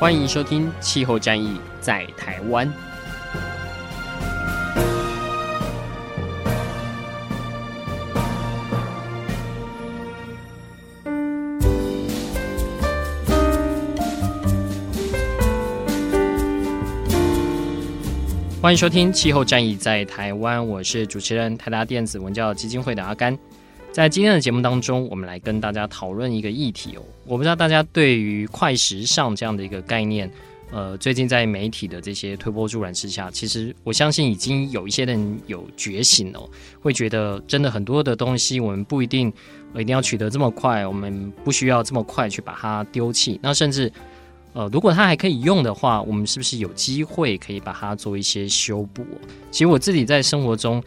[0.00, 2.66] 欢迎收听《气候战役在台湾》。
[18.62, 23.38] 欢迎收听《气候战役在台湾》，我是主持人台达电子文教基金会的阿甘。
[23.92, 27.02] 在今天的节目当中，我们来跟大家讨论一个议题哦。
[27.26, 30.30] 我不知道大家对于快时尚这样的一个概念，
[30.70, 36.48] 呃，最近在媒体的这些推波助澜之下，其实我相信已经有一些人有觉醒哦，
[36.80, 39.26] 会觉得真的很多的东西我们不一定
[39.74, 43.40] 一定要取得这么快，我们不需要这么快去把它丢弃。
[43.42, 43.92] 那甚至
[44.52, 49.04] 呃，如果它还可以用的话，我们是不是有机会可以把它做一些修补？
[49.50, 50.80] 其实我自己在生活中。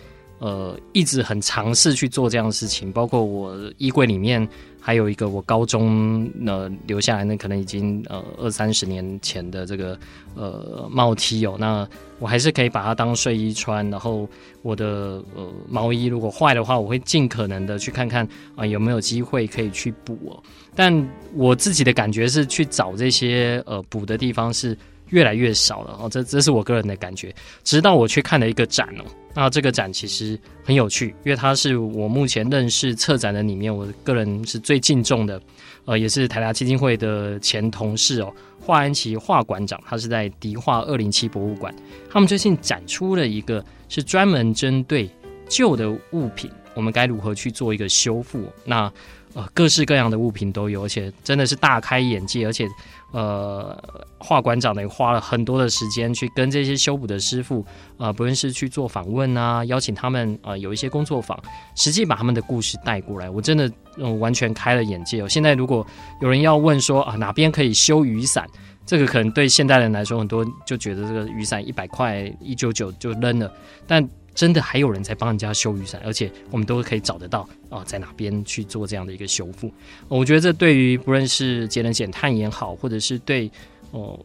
[0.43, 4.45] 呃，一直很尝试去做这样的事情，包括我衣柜里面
[4.77, 9.97] 还有一个我高中呃留下来那可能已经呃二三十年前的这个
[10.35, 11.87] 呃帽 T 哦，那
[12.19, 13.89] 我还是可以把它当睡衣穿。
[13.89, 14.27] 然后
[14.63, 18.27] 我的呃毛衣如果坏的话，我会尽可能的去看看
[18.57, 20.43] 啊、有没有机会可以去补哦。
[20.75, 20.93] 但
[21.35, 24.77] 我自己的感觉是去找这些呃补的地方是
[25.07, 27.33] 越来越少了哦，这这是我个人的感觉。
[27.63, 29.05] 直到我去看了一个展哦。
[29.35, 35.41] 那这个展其实很有趣，因为它是我目前认识策展的里面，我个人是最敬重的，
[35.85, 41.73] 呃，也是台达基金会的前同事哦，华安琪华馆长，他是在迪化二零七博物馆，
[42.09, 45.09] 他们最近展出了一个是专门针对
[45.49, 48.47] 旧的物品，我们该如何去做一个修复？
[48.65, 48.91] 那
[49.33, 52.67] 呃，各式各样的物品都有，而且真的是大开眼界，而且。
[53.13, 53.81] 呃，
[54.17, 57.63] 华馆长呢也花了很多的时间去跟这些修补的师傅，
[57.97, 61.39] 呃，不论是去做访问啊，邀请他们啊、呃，有一些工作坊，
[61.75, 65.29] 实际把他们的故事带过来，我真的嗯、完全开了眼界哦。
[65.29, 65.85] 现在如果
[66.21, 68.45] 有人要问说啊哪边可以修雨伞，
[68.85, 73.51] 这个可能对现代人来说，很多就觉得这个雨伞一百块一九九就扔了，
[73.87, 74.09] 但。
[74.33, 79.71] 真的还有人在帮人家修雨伞，而且我们都可以找得到啊、在哪边去做这样的一个修复？
[80.07, 83.49] 我觉得这对于不论是节能减碳也好，或者是对
[83.91, 84.19] 哦。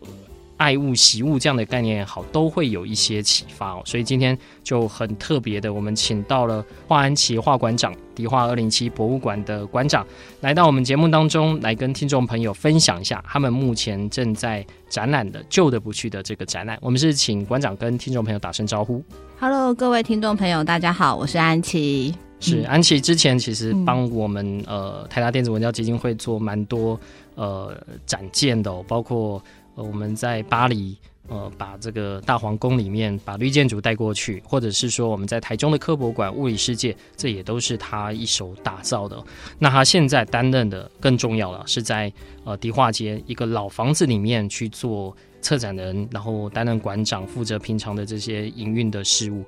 [0.58, 3.82] 爱物惜物这样的概念也好，都会有一些启发哦。
[3.86, 10.04] 所以今天就很特别的，我们请到了华安琪华馆长，迪化二零七博物馆的馆长，
[10.40, 16.76] 来到我们节目当中，来跟听众朋友分享一下他们目前正在展览的“旧的不去”的这个展览。
[16.82, 19.02] 我们是请馆长跟听众朋友打声招呼。
[19.38, 22.12] Hello，各位听众朋友，大家好，我是安琪。
[22.40, 26.98] 是安琪之前其实帮我们、嗯、呃台达电子文教基金会做蛮多
[27.36, 27.76] 呃
[28.06, 29.40] 展件的、哦，包括。
[29.82, 30.96] 我们在巴黎，
[31.28, 39.22] 呃，把这个大皇宫里面把绿建筑带过去，或者是说我们在台中的科博馆物理世界，这也都是他一手打造的。
[39.58, 42.12] 那他现在担任的更重要了，是在
[42.44, 49.44] 呃迪化街一个老房子里面去做策展人，然后担任馆长，负责平常的这些营运的事务。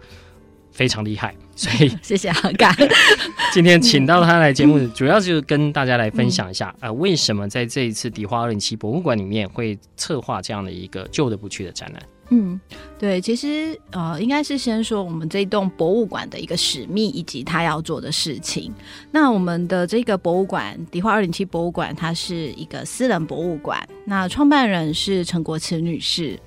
[0.81, 2.75] 非常厉害， 所以 谢谢阿甘。
[3.53, 12.03] 今天请到他来节目，主要就是跟大家来分享一下，啊、呃，为什么在这一次迪化二零七博物馆里面会策划这样的一个旧的不去的展览？
[12.31, 12.59] 嗯，
[12.99, 18.73] 对，其实呃，应该是先说我们这一栋博物馆的一个使命以及他要做的事情。
[19.11, 26.39] 那我们的这个博物馆迪化二零七博物馆，它是一个私人博物馆，那创办人是陈国慈女士。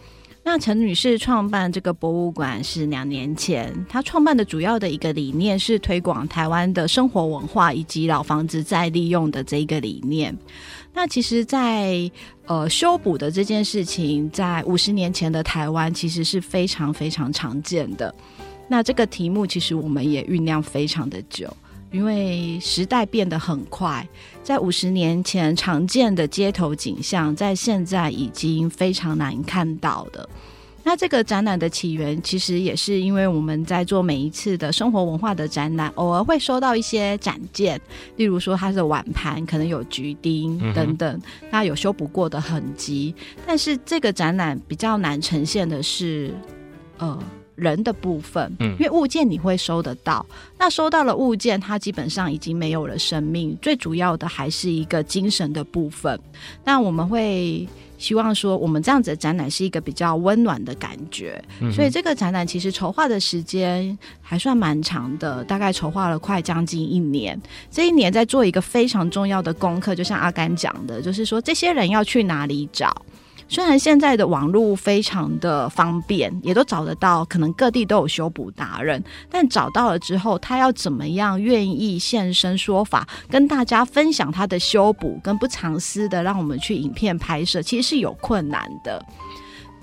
[0.45, 10.37] 那陈女士创办这个博物馆是两年前，她创办的主要的一个理念是推广台湾的生活文化以及老房子再利用的这一个理念。
[10.93, 12.11] 那其实在，在
[12.45, 18.13] 呃修补的这件事情，在五十年前的台湾其实是非常非常常见的。
[18.67, 21.55] 那这个题目其实我们也酝酿非常的久。
[21.93, 24.05] 因为时代变得很快，
[24.41, 30.28] 在五十年前常见的街头景象，在现在已经非常难看到的。
[30.84, 37.79] 那这个展览的起源，其实也是因为我们在做每一次的生活文化的展览，偶尔会收到一些展件，
[38.16, 43.13] 例如说它的碗盘可能有橘钉等等，那有修补过的痕迹。
[43.46, 46.34] 但是这个展览比较难呈现的是，
[46.97, 47.17] 呃。
[47.55, 50.26] 人的部分，嗯，因为物件你会收得到，
[50.58, 56.20] 那收到了物件，它基本上已经没有了生命，最主要的还是一个精神的部分。
[56.64, 57.67] 那我们会
[57.97, 67.40] 希望说，我们这样子的展览是一个比较温暖的感觉，嗯、所以这个展览其实筹划的时间还算蛮长的，大概筹划了快将近一年。
[67.72, 72.94] 这一年在做一个非常重要的功课，就像阿甘讲的，就是说这些人要去哪里找。
[73.53, 89.05] 虽然现在的网络非常的方便，也都找得到，可能各地都有修补达人，但找到了之后，他要怎么样愿意现身说法，跟大家分享他的修补，跟不藏私的让我们去影片拍摄，其实是有困难的。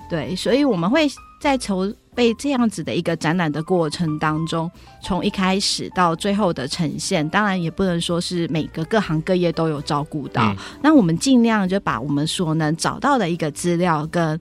[0.09, 1.07] 对，所以我们会
[1.41, 4.69] 在筹备这样子的一个展览的过程当中，
[5.01, 10.53] 从一开始到最后的呈现，当然也不能说是每个各行各业都有照顾到。
[10.53, 14.39] 嗯、那我们尽量就把我们所能找到的一个资料跟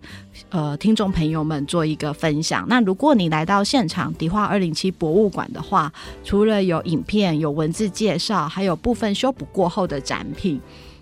[0.50, 2.66] 呃听众朋友们做一个分享。
[2.68, 5.90] 那如果你来到现场迪化二零七博物馆的话，
[6.22, 10.60] 除了有影片、有文字介绍，还有部分修补过后的展品。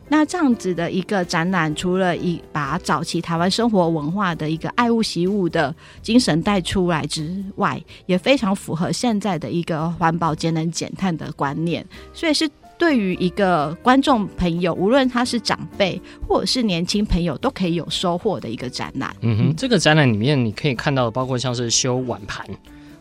[0.09, 11.85] 那这样子的一个展览，除了一把早期台湾生活文化的一个爱物惜物的精神带出来之外，也非常符合现在的一个环保节能减碳的观念，
[12.15, 19.15] 所以是对于一个观众朋友，无论他是长辈或者是年轻朋友，都可以有收获的一个展览。
[19.21, 22.47] 嗯哼，这个展览里面你可以看到，包括像是修碗盘，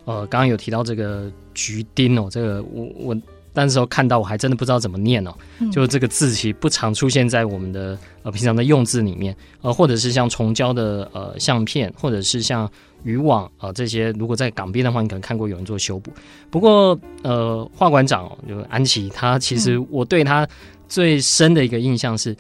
[0.06, 3.18] 呃，刚刚有提到这个橘丁哦，这个我我。
[3.64, 12.70] 那时候看到我还真的不知道怎么念哦，嗯、就这个字其实不常出现在我们的呃平常的用字里面，呃，或者是像重胶的呃相片，或者是像
[13.04, 16.12] 渔网啊、呃、这些，如果在港边的话，你可能看过有人做修补。
[16.52, 20.48] 不过呃，华馆长就安琪，他其实我对他
[20.88, 22.38] 最深的一个印象是，嗯、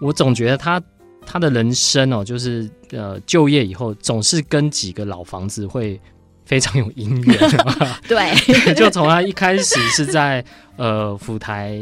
[0.00, 0.82] 我总觉得他
[1.26, 6.00] 他的人生哦，就是呃就业以后总是跟几个老房子会。
[6.44, 7.38] 非常有姻缘，
[8.08, 10.44] 对， 就从他一开始是在
[10.76, 11.78] 呃府台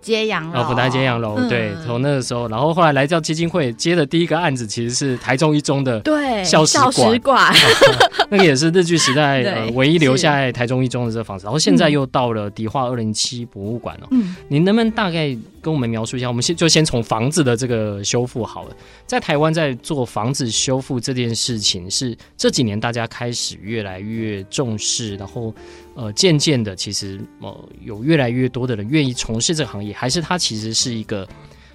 [0.00, 6.78] 揭阳楼，府台揭阳楼，对，从那个时候，然后后来来到基金会接的第一个案子，其实是台中一中的对校史
[7.20, 7.54] 馆，
[8.28, 14.08] 那个也是日据时代呃唯一留下在台中一中的这个房子，然后现在又到了迪化二零七博物馆了。
[14.10, 16.26] 嗯，您能不能大概跟我们描述一下？
[16.26, 18.76] 我们先就先从房子的这个修复好了。
[19.06, 25.54] 在台湾在做房子修复这件事情，是这几年大家开始越来越重视，然后
[25.94, 31.26] 呃渐渐的，其实呃有越来越多的人愿意从事这个行业，还是它其实是一个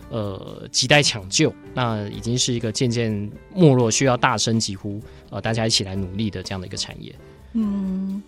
[0.09, 3.09] 呃亟待抢救，那已经是一个渐渐
[3.55, 7.15] 没落，需要大声疾呼呃大家一起来努力的这样的一个产业？
[7.53, 8.21] 嗯。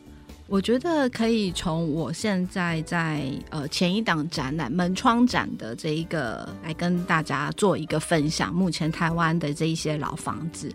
[0.50, 8.52] 我觉得可以从我现在在呃前一档展览门窗展的这一个来跟大家做一个分享。
[8.52, 10.74] 目前台湾的这一些老房子，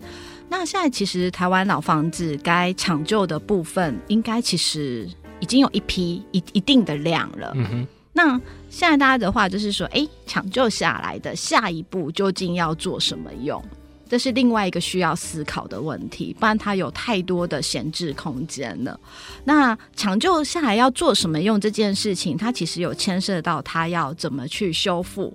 [0.48, 5.08] 那现在其实台湾老房子该抢救的部分，应该其实
[5.40, 7.52] 已经有一批一一定的量了。
[7.56, 7.86] 嗯哼。
[8.12, 13.60] 那现在大家的话就是说，哎，抢救下来的下一步究竟要做什么用？
[14.08, 18.98] 这是另外一个需要思考的问题，不然它有太多的闲置空间了。
[19.44, 25.32] 那抢救下来要做什么用这件事情，它其实有牵涉到它要怎么去修复，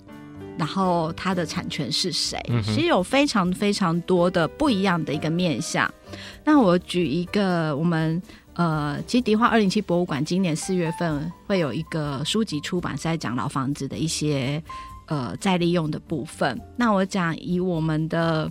[0.58, 5.92] 然后它的产权是谁，嗯、其实有非常非常多的不一样的一个面向。
[6.46, 8.22] 那我举一个，我们
[8.54, 14.62] 呃，其实迪化二零七博物馆今年四月份会有一个书籍出版，是在讲老房子的一些
[15.08, 16.60] 呃再利用的部分。
[16.78, 18.50] 那我讲以我们的。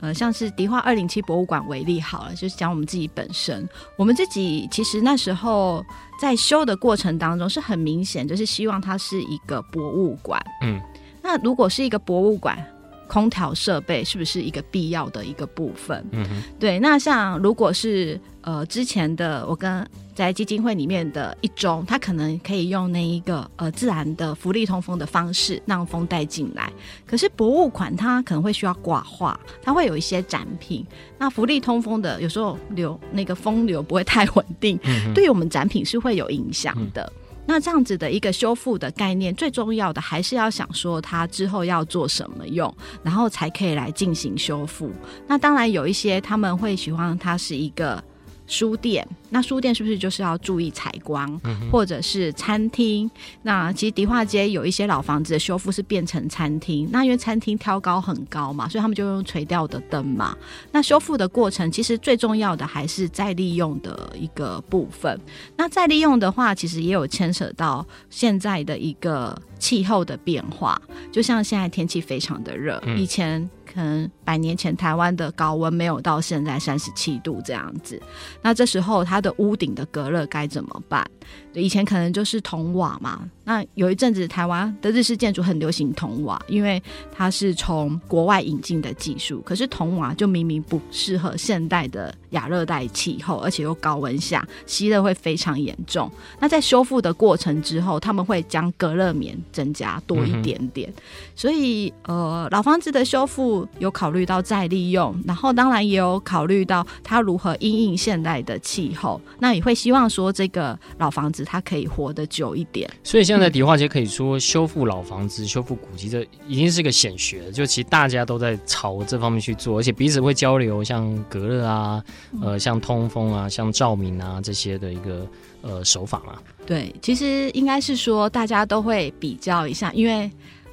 [0.00, 5.84] 呃，像是迪化二零七博物馆为例好了，就是讲我们自己本身，我们自己其实那时候
[6.20, 10.42] 在修的过程当中是很明显，就是希望它是一个博物馆。
[10.62, 10.80] 嗯，
[11.22, 12.58] 那如果是一个博物馆，
[13.06, 16.04] 空调设备是不是一个必要的一个部分？
[16.12, 16.78] 嗯，对。
[16.78, 19.86] 那像如果是呃之前的我跟。
[20.20, 26.70] 在基金会里面的一中，它可能可以用那一个呃自然的福利通风的方式让风带进来。
[27.06, 30.86] 可是博物馆它可能会需要挂画，它会有一些展品。
[31.16, 37.10] 那福利通风的有时候流那个风流不会太稳定，嗯、对于我们展品是会有影响的。
[37.16, 42.70] 嗯、那这样子的一个修复的概念，最重要的还是要想说它之后要做什么用，
[43.02, 44.92] 然后才可以来进行修复。
[45.26, 48.04] 那当然有一些他们会喜欢它是一个
[48.50, 49.06] 书店。
[49.32, 51.40] 那书店是不是就是要注意采光，
[51.70, 53.08] 或者是餐厅？
[53.42, 60.36] 那其实迪化街有一些老房子的修复是变成餐厅，那因为餐厅挑高很高嘛，所以他们就用垂吊的灯嘛。
[60.72, 65.18] 那修复的过程其实最重要的还是再利用的一个部分。
[65.56, 70.80] 那再利用的话，其实也有牵扯到现在的一个气候的变化，
[71.12, 73.48] 就像现在天气非常的热，以前。
[73.72, 78.00] 可能百年前台湾的高温没有到现在三十七度这样子，
[78.42, 81.08] 那这时候它的屋顶的隔热该怎么办？
[81.54, 83.28] 以前可能就是铜瓦嘛。
[83.50, 86.80] 那有一阵子台湾的日式建筑很流行铜瓦，因为
[87.12, 89.40] 它是从国外引进的技术。
[89.40, 96.08] 可是铜瓦就明明不适合现代的亚热带气候，而且又高温下吸热会非常严重。
[96.38, 100.88] 那在修复的过程之后，他们会将隔热棉增加多一点点。
[101.34, 109.20] 所以呃，老房子的修复有考虑到再利用，然后当然也有考虑到它如何因应现代的气候。
[109.40, 112.88] 那也会希望说这个老房子它可以活得久一点。
[113.02, 117.50] 所以现在迪化街可以说修复老房子、修复古迹，这已经是个显学。
[117.50, 122.04] 就其实大家都在朝这方面去做，而且彼此会交流，像隔热啊，
[122.42, 125.26] 呃，像通风啊，像照明啊这些的一个
[125.62, 126.34] 呃手法嘛。
[126.66, 130.30] 对，其实应该是说大家都会比较一下，因为。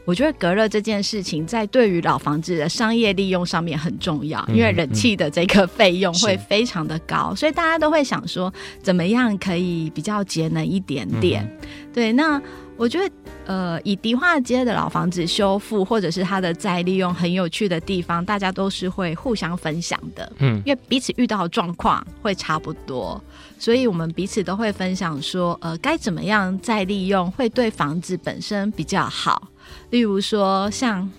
[0.08, 11.46] 我觉得隔热这件事情在对于老房子的商业利用上面很重要，因为冷气的这个费用会非常的高，所以大家都会想说怎么样可以比较节能一点点。
[11.94, 12.42] 对，那
[12.78, 13.14] 我觉得
[13.48, 20.32] 呃，以迪化街的老房子修复或者是它的再利用很有趣的地方，大家都是会互相分享的。
[20.40, 23.22] 嗯，因为彼此遇到的状况会差不多，
[23.60, 29.50] 所以我们彼此都会分享说，呃，该怎么样再利用会对房子本身比较好。
[29.90, 31.10] 例如说，像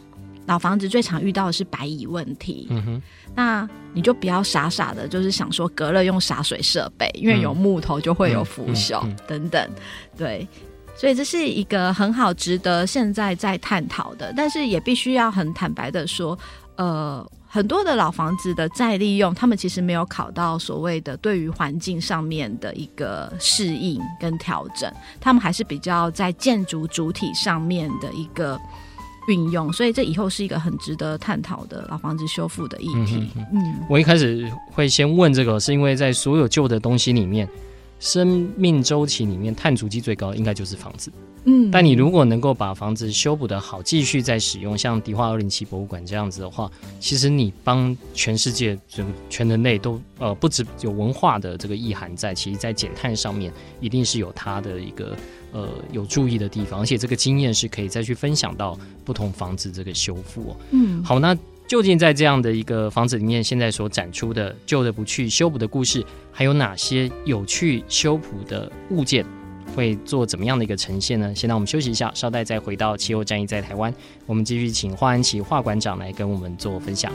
[0.47, 3.03] 老房子最常遇到的是白蚁问题，嗯哼，
[3.35, 9.71] 那你就不要傻傻的，就是想说隔热用洒水设备，因为有木头就会有腐朽等等，
[10.17, 10.47] 对，
[10.97, 16.39] 所以这是一个很好值得现在在探讨的，但是也必须要很坦白的说，
[16.77, 17.27] 呃。
[17.51, 28.61] 很多的老房子的再利用，他们其实没有考到所谓的对于环境上面的一个适应跟调整，他们还是比较在建筑主体上面的一个
[29.29, 33.31] 运用，所以这以后是一个很值得探讨的老房子修复的议题。
[33.35, 37.49] 嗯，嗯，我一开始会先问这个，是因为在所有旧的东西里面，
[37.99, 41.11] 生命周期里面碳足迹最高应该就是房子。
[41.49, 53.51] 嗯，但你如果能够把房子修补得好，继续再使用，像迪化二零七博物馆这样子的话，其实你帮全世界、全全人类都呃，不止有文化的这个意涵在，其实在减碳上面
[53.81, 55.17] 一定是有它的一个
[55.53, 60.55] 呃有注意的地方，而且这个经验是可以再去分享到不同房子这个修复。
[60.73, 61.35] 嗯，好，那
[61.67, 69.25] 究竟在这样的一个房子里面，现在所展出的旧的不去修补的故事，还有哪些有趣修补的物件？
[69.75, 71.33] 会做怎么样的一个呈现呢？
[71.35, 73.93] 现在我们休息一下，稍待再回到气候战役在台湾，
[74.27, 77.13] 我们继续请华安琪华馆长来跟我们做分享。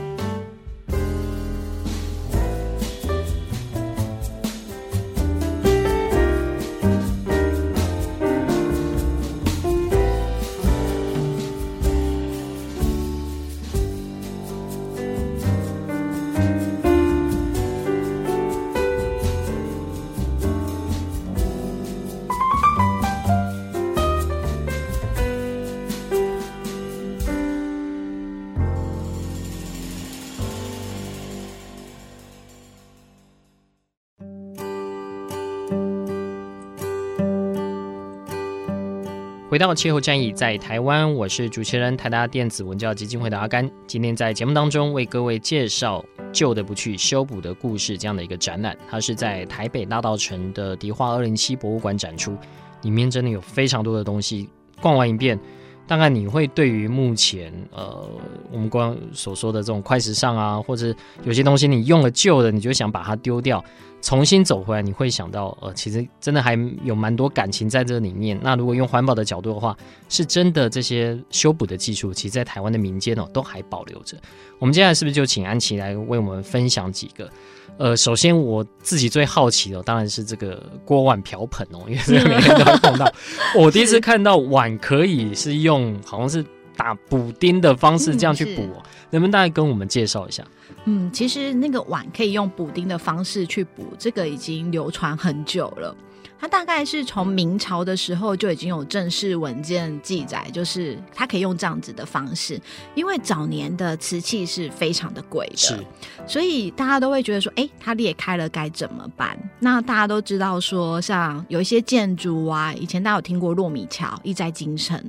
[39.54, 43.70] 回到气候战役在台湾，我是主持人台大电子文教基金会的阿甘。
[43.86, 52.36] 今天在节目当中为各位介绍旧的不去修补的故事这样的一个展览，它是在台北大道城的迪化二零七博物馆展出，
[52.82, 54.48] 里面真的有非常多的东西，
[54.82, 55.38] 逛完一遍，
[55.86, 58.10] 大概你会对于目前呃
[58.50, 60.92] 我们光所说的这种快时尚啊，或者
[61.22, 63.64] 有些东西你用了旧的，你就想把它丢掉。
[64.04, 68.38] 重新走回来，你会想到，呃，其实真的还有蛮多感情在这里面。
[68.42, 69.74] 那如果用环保的角度的话，
[70.10, 74.14] 是真的这些修补的技术，其实，在台湾的民间哦，都还保留着。
[74.58, 77.30] 我们接下来是不是就请安琪来为我们分享几个？
[77.78, 83.10] 呃，首先我自己最好奇的，当然是这个锅碗瓢盆哦，因为 这个每天都会碰到。
[83.56, 86.44] 我第一次看到碗可以是用，好像是
[86.76, 88.82] 打补丁的方式这样去补哦，
[89.14, 90.44] 能不能大概跟我们介绍一下？
[90.86, 95.96] 嗯，其实那个碗可以用补丁的方式去补，这个已经流传很久了。
[96.36, 102.60] 它大概是从明朝的时候就已经有正式文件记载，就是它可以用这样子的方式，
[102.96, 105.78] 因为早年的瓷器是非常的贵的，是，
[106.26, 109.38] 所以大家都会觉得说，哎，它裂开了该怎么办？
[109.60, 115.00] 那大家都知道说，像有一些建筑啊，以前大家有听过糯米桥，意在京城，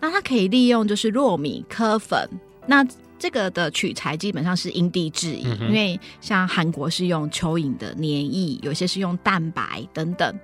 [0.00, 2.26] 那它可以利用就是糯米磕粉，
[2.66, 2.86] 那。
[3.18, 10.34] 这个的取材基本上是因地制宜，嗯、因为像韩国是用蚯蚓的粘液，有些是用蛋白等等，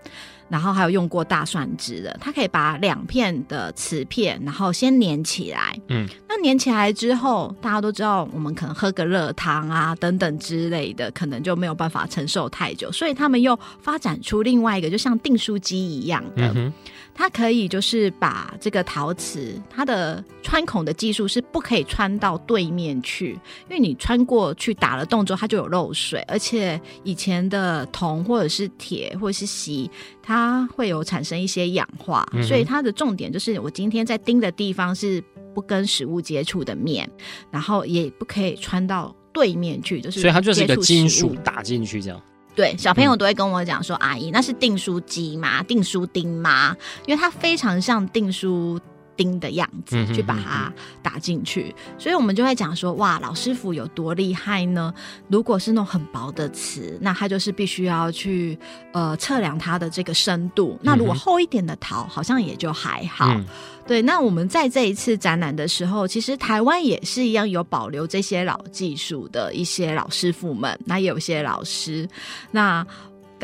[0.48, 5.78] 然后还有用过大蒜汁的，它可以把两片的瓷片，然后先粘起来。
[5.88, 16.52] 嗯，那粘起来之后，大家都知道，我们可能喝个热汤啊等等之类的，可能就没有办法承受太久，所以他们又发展出另外一个，就像订书机一样的。
[16.54, 16.72] 嗯
[17.14, 29.88] 它可以就是把这个陶瓷，它的穿孔的技术是不可以穿到对面去，因为你穿过去打了洞之后，它就有漏水，而且以前的铜或者是铁或者是锡，
[30.22, 35.22] 它会有产生一些氧化，嗯、所以它的重点就是我今天在钉的地方是
[35.54, 37.08] 不跟食物接触的面，
[37.50, 42.20] 然后也不可以穿到对面去，就是所以它就是一个金属打进去这样。
[42.54, 45.62] 对，小朋友都会跟我讲说：“嗯、阿姨，那是订书机吗？
[45.64, 46.76] 订书钉吗？
[47.04, 48.78] 因为它非常像订书
[49.16, 51.74] 钉的样子，去把它打进去。
[51.98, 54.92] 所以我们就会讲说：哇，老师傅有多厉害呢？
[55.28, 58.58] 如果是那种很薄的瓷，那它就是必须要去
[58.92, 60.78] 呃测量它的这个深度。
[60.82, 63.26] 那如果厚一点的陶，好像也就还好。
[63.34, 63.44] 嗯”
[63.86, 72.08] 对，那我们在这一次展览的时候，其实台湾也是一样有保留这些老技术的一些老师傅们，那也有些老师。
[72.50, 72.86] 那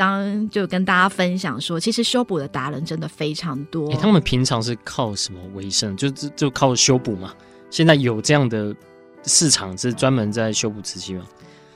[0.01, 3.93] 刚刚就跟大家分享说，其实修补的达人真的非常多。
[3.97, 5.95] 他们平常是靠什么为生？
[5.95, 7.31] 就就就靠修补嘛？
[7.69, 8.75] 现在有这样的
[9.25, 11.23] 市场是专门在修补瓷器吗？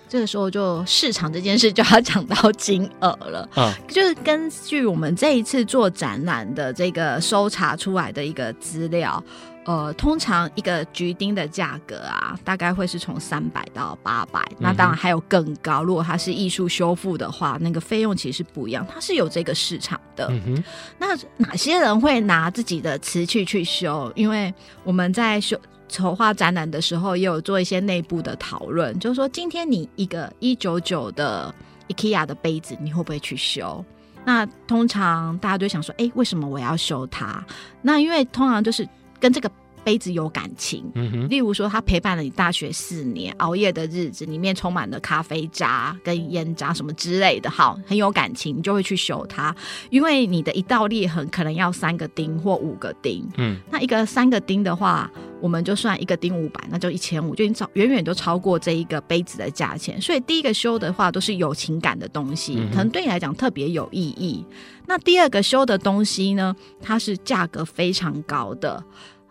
[0.10, 9.24] 这个时候就市场这件事就要讲到金额了，啊，就是根据我们这一次做展览的这个搜查出来的一个资料，
[9.66, 15.84] 呃，通常一个橘丁的价格啊，大概会是从三百到八百，那当然还有更高。
[15.84, 20.28] 如果它是艺术修复的话，那个费用其实是不一样，它是有这个市场的。
[20.30, 20.64] 嗯，
[20.98, 21.08] 那
[21.38, 24.12] 哪些人会拿自己的瓷器去修？
[24.16, 24.54] 因为
[24.84, 25.60] 我们在修。
[25.88, 31.54] 筹划展览的时候，也有做一些内部的讨论，就是说，今天你一个一九九的
[31.90, 33.86] IKEA 的杯子，你会不会去修？
[34.26, 37.46] 那通常大家都想说，哎、欸，为什么我要修它？
[37.84, 38.86] 那因为通常就是
[39.20, 39.52] 跟这个。
[39.86, 40.84] 杯子有感情，
[41.30, 49.56] 例如说，它陪伴了你大学四年，熬夜的日子里面充满了咖啡渣跟烟渣什么之类的，好，很有感情，你就会去修它。
[49.92, 60.02] 因为你的一道裂痕可能要三个钉或五个钉，嗯，那一个三个钉的话，我们就算一个钉五百，那就一千五，就已经超远远都超过这一个杯子的价钱。
[60.02, 64.44] 所以第一个修的话，都是有情感的东西，可能对你来讲特别有意义。
[64.88, 68.84] 那第二个修的东西呢，它是价格非常高的。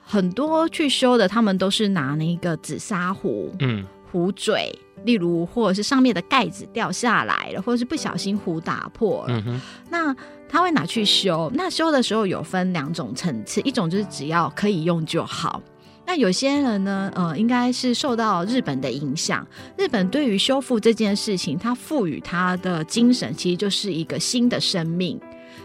[0.04, 4.72] 很多去修的，他们都是拿那个紫砂壶，嗯，壶嘴，
[5.04, 10.14] 例如或者是上面的盖子掉下来了，或者是不小心壶打破了，嗯，那
[10.48, 11.50] 他会拿去修。
[11.54, 15.62] 那修的时候有分两种层次，一种就是只要可以用就好。
[16.06, 19.44] 那有些人呢，呃，应该是受到日本的影响，
[19.78, 25.18] 日本对于修复这件事情，它赋予它的精神，其实就是一个新的生命。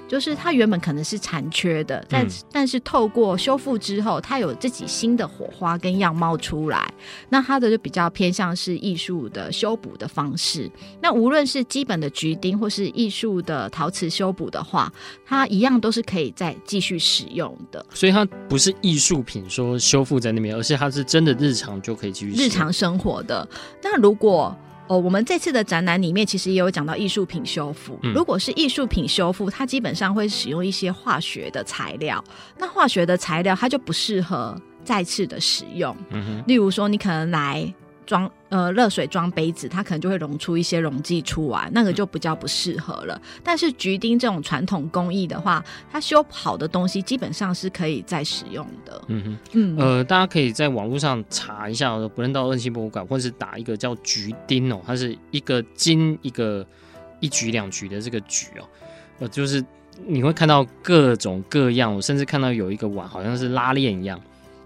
[0.10, 6.92] 就是它原本可能是残缺的，但、嗯、但是透过修复之后，它有自己新的火花跟样貌出来。
[7.30, 10.70] 那它的就比较偏向是艺术的修补的方式。
[11.00, 14.92] 那无论是基本的橘钉或是艺术的陶瓷修补的话，
[15.24, 17.86] 它一样都是可以再继续使用的。
[17.94, 23.48] 所以它不是艺术品说修复在那边，而是它是真的日常就可以继续日常生活的。
[23.84, 24.58] 那如果
[24.90, 27.98] 哦，我们这次的展览里面其实也有讲到艺术品修复。
[28.02, 32.22] 嗯、如果是艺术品修复，它基本上会使用一些化学的材料。
[32.58, 35.96] 那化学的材料它就不适合再次的使用。
[36.10, 37.72] 嗯、例如说，你可能来。
[38.10, 43.22] 装呃热水装杯子，它可能就会溶出一些溶剂出来，那个就比较不适合了。
[43.44, 49.00] 但是橘丁这种传统工艺的话，它修好的东西基本上是可以再使用的。
[49.10, 56.66] 嗯哼，嗯呃，大家可以在网络上查一下，不论到二七博物馆，或者是打一个叫橘丁哦，它是一个金一个
[57.20, 58.66] 一橘两橘的这个橘哦，
[59.20, 59.64] 呃，就是
[60.08, 64.20] 你会看到各种各样，我甚至看到有一个碗好像是拉链一样。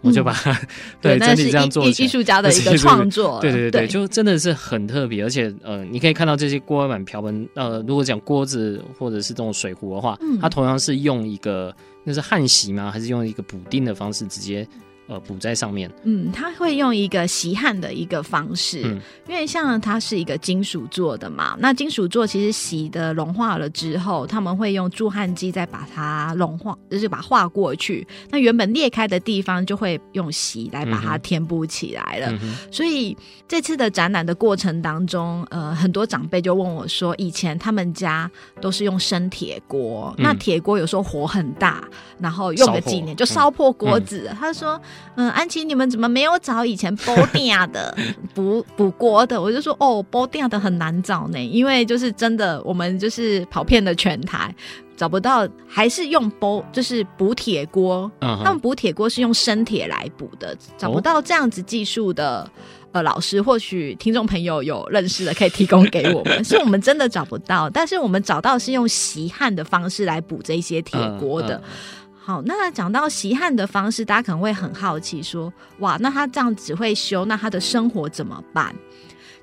[0.03, 0.67] 我就把它、嗯、
[1.01, 12.91] 对，对整体这样做，艺术家的一个创作，对对对，对，对，就真的是很特别，而且呃，你可以看到这些锅碗瓢盆，呃，如果讲锅子或者是这种水壶的话，嗯、它同样是用一个那是焊锡吗？
[12.91, 14.67] 还是用一个补丁的方式直接
[15.07, 15.91] 呃补在上面。
[16.03, 28.05] 嗯，他会用一个吸汗的一个方式，嗯、因为像它是一个金属做的嘛，那金属做其实洗的融化了之后，他们会用铸焊机再把它融化，就是把它化过去。
[28.29, 32.31] 那原本裂开的地方就会用洗来把它填补起来了。
[32.41, 33.15] 嗯、所以
[33.47, 38.29] 这次的展览的过程当中，呃，很多长辈就问我说，以前他们家
[38.61, 41.83] 都是用生铁锅，嗯、那铁锅有时候火很大，
[42.19, 44.27] 然后用个几年就烧破锅子。
[44.29, 44.79] 嗯、他说
[45.15, 47.95] ：“嗯，安琪，你们怎么没有找以前煲电的
[48.34, 54.53] 补补锅的？”我就说：“哦，煲电的很难找呢，因为就是真的，我们就是跑遍了全台，
[54.97, 58.12] 找不到，还是用煲，就是补铁锅。
[58.21, 62.49] 嗯、他们补铁锅是用生铁来补的，找不到这样子技术的。”
[62.93, 66.41] 呃，老师，或许听众朋友有认识的，可以提供给我们。
[66.45, 71.56] 是我们真的找不到，但是我们找到是用锡焊的方式来补这些铁锅的。
[71.56, 78.73] 嗯嗯、好，那讲到锡焊的方式，大家可能会很好奇，说，哇，那他这样只会修，那他的生活怎么办？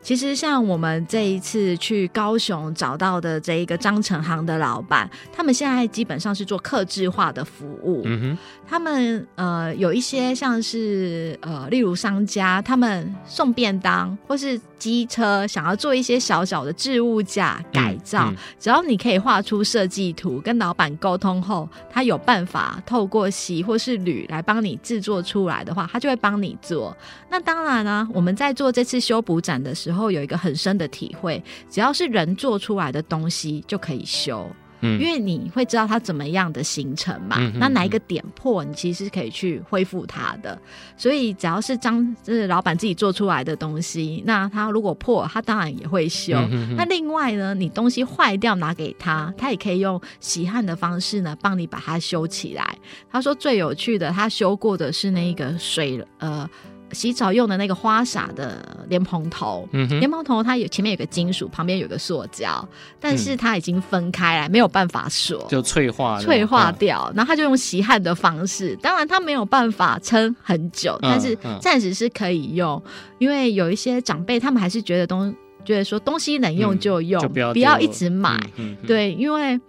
[0.00, 8.00] 其实，像我们这一次去高雄找到的这一个张成行的老板，他们现在基本上是做客制化的服务。
[8.06, 18.34] 嗯哼，他们呃有一些像是呃，例如商家，他们送便当或是机车，想要做一些小小的置物架改造，嗯。
[18.34, 26.96] 嗯、只要你可以画出设计图，跟老板沟通后，他有办法透过锡或是铝来帮你制作出来的话，他就会帮你做。
[27.28, 40.58] 那当然呢、啊，我们在做这次修补展的时候，有一个很深的体会，只要是人做出来的东西就可以修，嗯，因为你会知道它怎么样的形成嘛，那哪一个点破，你其实是可以去恢复它的。
[40.96, 46.34] 所以只要是张就是老板自己做出来的东西，那他如果破，他当然也会修。
[46.76, 52.76] 那另外呢，你东西坏掉拿给他，他也可以用锡焊的方式呢，帮你把它修起来。
[53.10, 56.48] 他说最有趣的，他修过的是那个水呃。
[56.92, 62.66] 洗澡用的那个花洒的莲蓬头，莲、蓬头它有前面有个金属，旁边有个塑胶，
[62.98, 67.10] 但是它已经分开来，嗯、没有办法锁，就脆化脆化掉。
[67.10, 72.80] 嗯、然后他就用吸汗的方式，当然它没有办法撑很久，嗯、但是暂时是可以用。
[72.84, 78.38] 嗯、因为有一些长辈他们还是觉得东觉得说东西能用就用，不要不要一直买。
[78.56, 79.60] 嗯、对，因为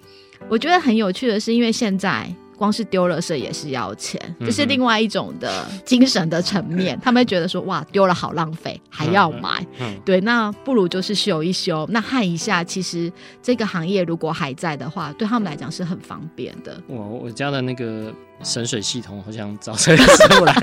[0.50, 2.34] 我觉得很有趣的是，因为现在。
[2.62, 6.96] 光是丢垃圾也是要钱，这、就是另外一种的精神的层面。
[7.02, 9.66] 他们会觉得说，哇，丢了好浪费，还要买。
[9.80, 12.64] 嗯、对，那不如就是修一修，那焊一下。
[12.64, 16.80] 其实这个行业如果还在的话，对他们来讲是很方便的。
[16.86, 20.56] 我我家的那个省水系统，好像找设计师来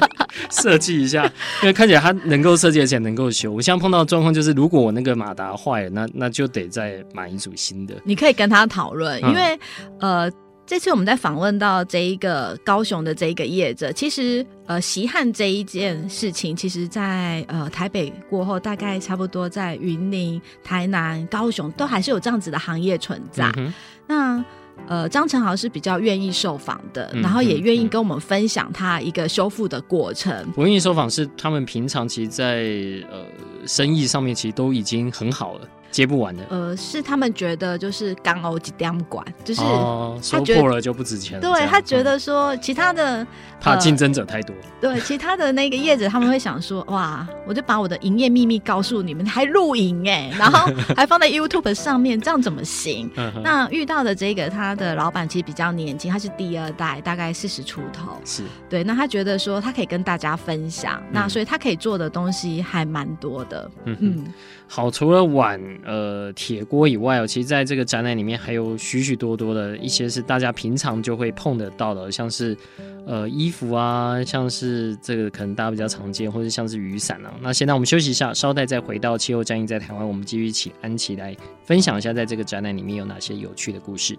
[0.53, 1.25] 设计一下，
[1.63, 3.51] 因为看起来它能够设计而且能够修。
[3.51, 7.97] 我现在碰到的状况就是，如果我那个马达坏了，那那就得再买一组新的。
[8.05, 9.59] 你可以跟他讨论，因为、
[9.99, 10.33] 嗯、呃。
[10.69, 23.51] 这次我们在访问到这一个高雄的这一个业者，其实呃，锡焊这一件事情，其实在呃台北过后，大概差不多在云林、台南、高雄都还是有这样子的行业存在。
[23.57, 23.73] 嗯、
[24.07, 24.45] 那
[24.87, 30.47] 呃，张成豪是比较愿意受访的，嗯、然后也愿意跟我们分享他一个修复的过程。
[30.55, 32.63] 我愿意受访是他们平常其实在
[33.11, 33.25] 呃
[33.67, 35.69] 生意上面其实都已经很好了。
[35.91, 41.41] 接不完的，呃，是他们觉得就是钢欧几点管，就是说破了就不值钱。
[41.41, 43.27] 对他觉得说其他的
[43.61, 53.11] 怕竞争者太多，对其他的那个业者他们会想说， 哇，我就把我的营业秘密告诉你们，还录影哎，然后 还放在 YouTube 上面，这样怎么行？
[53.43, 58.85] 那遇到的这个他的老板其实比较年轻，他是第二代，大概四十出头，是对。
[58.85, 63.71] 那他觉得说他可以跟大家分享，那所以他可以做的东西还蛮多的。
[63.85, 64.25] 嗯嗯，
[64.69, 65.59] 好，除了碗。
[65.85, 72.57] 呃，铁锅以外哦，其实在这个展览里面还有许许多多的一些是大家平常就会碰得到的，像是
[73.07, 77.33] 呃衣服啊，像是这个可能大家比较常见，或者像是雨伞啊。
[77.41, 84.17] 那现在我们休息一下，稍待再回到气候战役在台湾，我们继续请安琪来分享一下，在这个展览里面有哪些有趣的故事。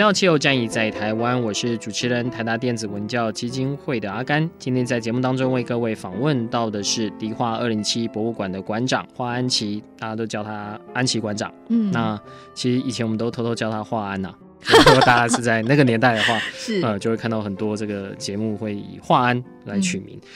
[0.00, 4.48] 到气候战役在台湾，我是主持人台达电子文教基金会的阿甘。
[4.58, 11.52] 今天在节目当中为各位访问到的是迪化二零七博物馆的馆长华安琪，大家都叫他安琪馆长。
[11.68, 12.18] 嗯，那
[12.54, 14.38] 其实以前我们都偷偷叫他华安呐、啊。
[14.62, 20.16] 如果大家是在那个年代的话， 是呃，就会看到很多这个节目会以华安来取名。
[20.16, 20.28] 嗯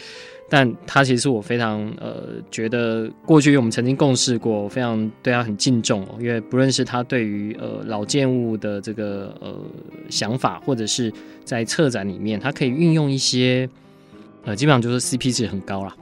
[0.56, 9.52] 但他其实我非常呃觉得过去我们曾经共事过，非常对他很敬重，因为不论是他对于呃老建物的这个呃
[10.08, 11.12] 想法，或者是
[11.44, 13.68] 在策展里面，他可以运用一些。
[14.44, 15.96] 呃，基本上就是 CP 值很高啦，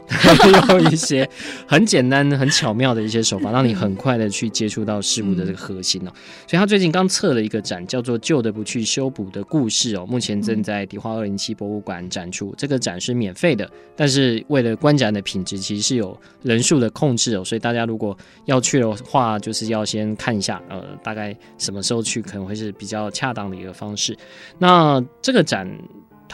[0.69, 1.29] 用一些
[1.67, 6.11] 很简单、很巧妙的一些手法，让你很快的去接触到事物的这个核心哦、
[6.49, 12.53] 所以他最近刚策了一个展，叫做《旧的不去修补的故事》哦，目前正在迪化二零七博物馆展出。
[12.59, 17.45] 这个展是免费的，但是为了观展的品质，其实是有人数的控制哦。
[17.45, 24.17] 所以大家如果要去的话，就是要先看一下，呃，大概什么时候去可能会是比较恰当的一个方式。
[24.59, 25.71] 那这个展。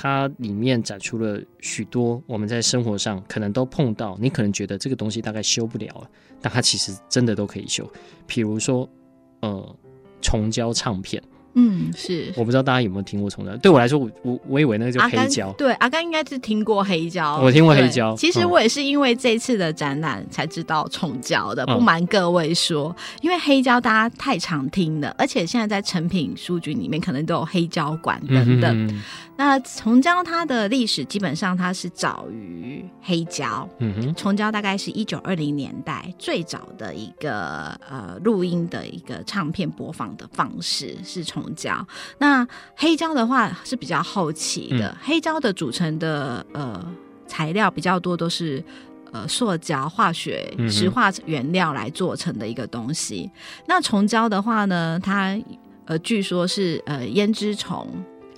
[0.00, 6.08] 它里面展出了许多我们在生活上可能都碰到，你可能觉得这个东西大概修不了了，
[6.40, 7.84] 但它其实真的都可以修。
[8.24, 8.88] 比如说，
[9.40, 9.76] 呃，
[10.20, 11.20] 重胶唱片。
[11.54, 13.56] 嗯，是，我不知道大家有没有听过重胶。
[13.56, 15.52] 对我来说，我我我以为那个叫黑胶。
[15.58, 17.40] 对，阿甘应该是听过黑胶。
[17.42, 18.14] 我听过黑胶。
[18.14, 21.66] 其实我也是因为这次的展览才知道重胶的。
[21.66, 28.86] 不瞒各位说，嗯、因为黑胶大家太常听了，而且现在在成品书局里面可能都有黑胶馆等等。
[28.86, 29.02] 嗯、
[29.38, 33.66] 那虫胶它的历史基本上它是早于黑胶。
[33.78, 41.38] 嗯哼，虫胶大概是一九二零年代最早的一个呃录音的一个唱片播放的方式是从。
[41.38, 41.86] 虫胶，
[42.18, 44.88] 那黑胶的话是比较后期的。
[44.88, 46.84] 嗯、黑胶的组成的呃
[47.28, 48.60] 材料比较多，都是
[49.12, 53.30] 呃塑胶、化学、石化原料来做成的一个东西。
[53.32, 55.38] 嗯、那虫胶的话呢，它
[55.84, 57.86] 呃据说是呃胭脂虫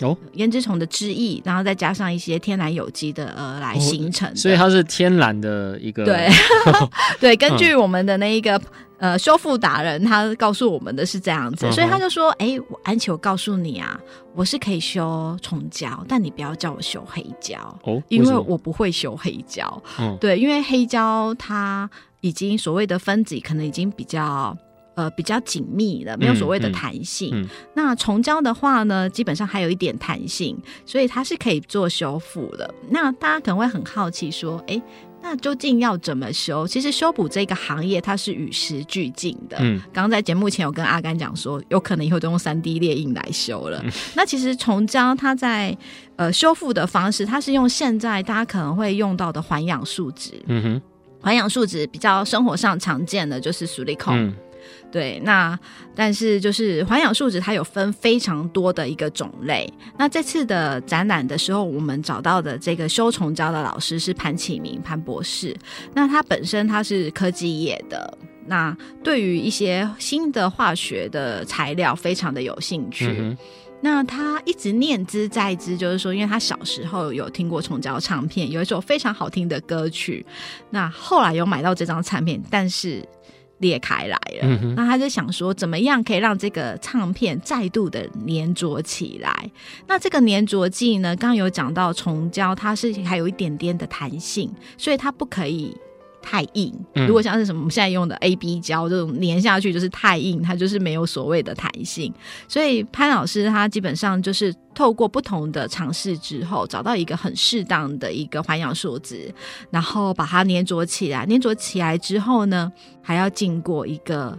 [0.00, 6.28] 哦，胭脂虫的汁液，然后再加上一些天然有机的呃来形成、哦，所以它是天然的一个对
[7.20, 7.36] 对。
[7.36, 8.60] 根据我们的那一个。
[9.00, 11.72] 呃，修复达人他告诉我们的是这样子，uh.
[11.72, 13.98] 所以他就说：“哎、欸，我安琪，我告诉你啊，
[14.34, 19.82] 我是可以修虫胶，但你不要叫我修黑胶哦，oh, 因为我不会修黑胶。
[19.98, 21.88] 嗯，对，因为黑胶它
[22.20, 24.54] 已经所谓的分子可能已经比较
[24.94, 27.30] 呃比较紧密的，没有所谓的弹性。
[27.34, 32.72] 嗯嗯、那虫胶的话呢，基本上还有一点弹性，所以它是可以做修复的。
[32.88, 34.82] 那大家可能会很好奇说，哎、欸。”
[35.22, 36.66] 那究竟要怎么修？
[36.66, 39.58] 其实修补这个行业它是与时俱进的。
[39.60, 43.82] 嗯，刚刚在节目前有跟阿甘讲说，有可能以后都用三 D 列印来修了。
[43.84, 45.76] 嗯、 那其实虫胶它在
[46.16, 50.42] 呃修复的方式，它是用现在大家可能会用到的环氧树脂。
[50.46, 50.82] 嗯哼，
[51.20, 54.16] 环氧树脂比较生活上常见的就是矽利康。
[54.16, 54.34] 嗯
[54.92, 55.56] 对，那
[55.94, 59.72] 但是就是环氧树脂，它有分非常多的一个种类。
[59.96, 65.56] 那这次的展览的时候，我们找到的这个修虫胶的老师是潘启明潘博士。
[65.94, 73.14] 那他本身他是科技业的，那对于一些新的化学的材料非常的有兴趣。
[73.16, 73.38] 嗯、
[73.80, 80.26] 那他一直念之在之，就是说，因为他小时候有听过虫胶唱片，有一首非常好听的歌曲。
[80.70, 83.06] 那后来有买到这张唱片，但是。
[83.60, 89.50] 裂开来了，嗯、那他就想说，怎么样可以让这个唱片再度的粘着起来？
[89.86, 91.14] 那这个粘着剂呢？
[91.16, 95.76] 刚刚有讲到虫胶，它是还有一点点的弹性，所以它不可以。
[96.22, 96.72] 太硬，
[97.06, 102.12] 如果像是什么我们现在用的 A B 胶这种粘下去就是太硬，它就是没有所谓的弹性。
[102.46, 109.32] 所以潘老师他基本上就是透过不同的尝试之后，找到一个很适当的一个环氧树脂，
[109.70, 111.26] 然后把它粘着起来。
[111.26, 112.70] 粘着起来之后呢，
[113.02, 114.38] 还要经过一个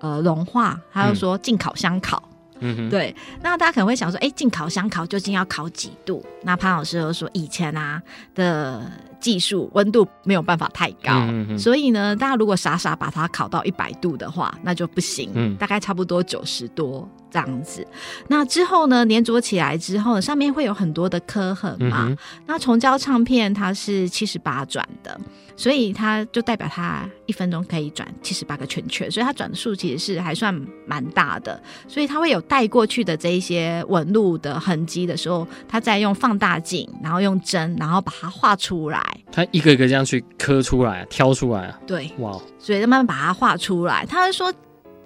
[0.00, 2.22] 呃融化，他就说进烤箱烤。
[2.58, 3.14] 嗯嗯，对。
[3.42, 6.24] 那大家可能会想说，哎，进烤箱烤究竟要烤几度？
[6.42, 8.02] 那潘老师就说，以前啊
[8.34, 8.90] 的。
[9.20, 11.28] 技术温度没有办法太高，
[11.58, 15.30] 所以呢，大家如果傻傻把它烤到一百度的话，那就不行。
[15.34, 17.86] 嗯、大概差不多九十多这样子。
[18.28, 22.06] 那之后呢，粘着起来之后，上面会有很多的刻痕嘛。
[22.08, 22.16] 嗯、
[22.46, 25.18] 那重胶唱片它是七十八转的，
[25.56, 30.54] 所以它就代表它一分钟可以转七十八个圈圈，所以它转的数其实是还算
[30.86, 31.60] 蛮大的。
[31.86, 39.00] 所以它会有带过去的这一些纹路的痕迹的时候，它再用放大镜，然后用针，然后把它画出来。
[39.32, 41.78] 它一个一个这样去刻出来、挑出来啊？
[41.86, 42.36] 对，哇！
[42.58, 44.04] 所以慢慢把它画出来。
[44.04, 44.52] 他会说，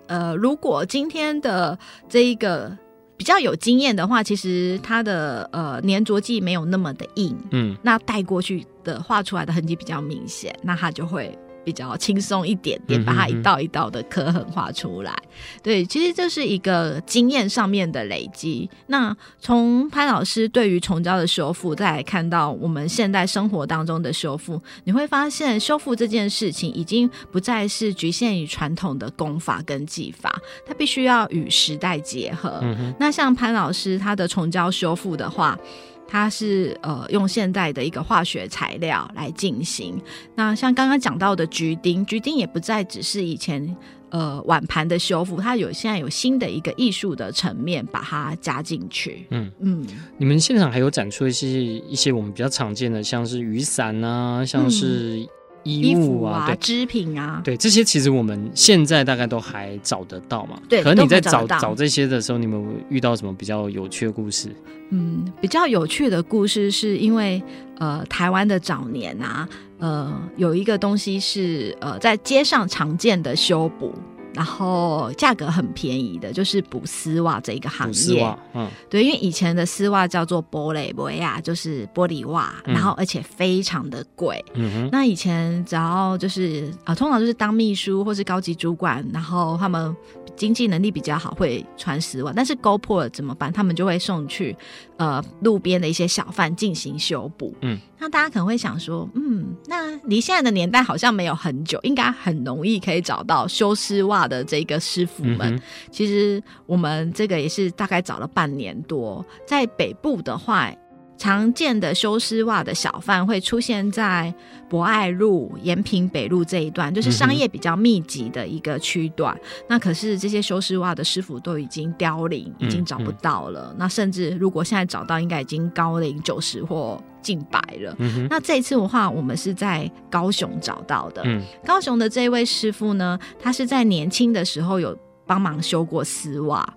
[0.07, 2.77] 呃，如果今天的这一个
[3.17, 11.37] 比较有经验的话，其实它的呃粘着剂没有那么的硬，嗯，那带过去的画出来的痕迹比较明显，那它就会。
[11.64, 15.14] 比较轻松一点点，把它一道一道的刻痕画出来。
[15.62, 18.68] 对，其实这是一个经验上面的累积。
[18.87, 30.35] 那从潘老师对于虫胶的修复，再来看到我们现代生活当中的修复，你会发现修复这件事情已经不再是局限于传统的功法跟技法，
[30.66, 32.61] 它必须要与时代结合。
[32.62, 35.59] 嗯、那像潘老师他的虫胶修复的话。
[36.07, 40.01] 它是呃用现代的一个化学材料来进行。
[40.35, 43.77] 那像刚刚讲到的橘丁，橘丁也不再只是以前
[44.11, 49.27] 呃碗盘的修复，它有现在有新的一个艺术的层面，把它加进去。
[49.31, 49.87] 嗯嗯，
[50.17, 55.29] 你们现场还有展出一些一些我们比较常见的，像是雨伞啊，像是、嗯。
[55.64, 60.61] 衣物啊，织品啊，对，这些其实我们现在大概都还找得到嘛。
[60.68, 64.48] 对，可能你在找找，找这些的时候，你们有遇到什么比较有趣的故事？
[64.90, 67.42] 嗯，比较有趣的故事是因为
[67.79, 69.48] 呃，台湾的早年啊，
[69.79, 73.92] 呃，有一个东西是呃，在街上常见的修补。
[74.35, 78.37] 然后价格很便宜的，就是补丝袜这一个行业。
[78.53, 84.44] 嗯，对，因为以前的丝袜叫做玻璃维亚，就是玻璃袜，然后而且非常的贵。
[84.55, 89.94] 嗯哼，那以前只要就是啊、呃，通常就是当秘书或是高级主管，然后他们。
[90.37, 93.53] 经济能力比较好，会穿丝袜，但是勾破了怎么办？
[93.53, 94.57] 他们就会送去
[94.97, 97.55] 呃路边的一些小贩进行修补。
[97.62, 105.55] 嗯，那大家可能会想说，嗯，那离现在的年代好像没有很久，应该很容易可以找到修丝袜的这个师傅们。
[105.55, 110.73] 嗯、其实我们这个也是大概找了半年多，在北部的话。
[111.16, 114.33] 常见的修丝袜的小贩会出现在
[114.68, 119.35] 博爱路、延平北路这一段，就是商业比较密集的一个区段。
[119.37, 123.68] 嗯、那可是这些修丝袜的师傅都已经凋零，已经找不到了。
[123.70, 127.94] 嗯嗯、那甚至如果现在找到，应该已经高龄九十或近百了。
[127.98, 131.22] 嗯、那这一次的话，我们是在高雄找到的。
[131.24, 136.74] 嗯、高雄的这一位师傅呢，他是在年轻的时候有帮忙修过丝袜。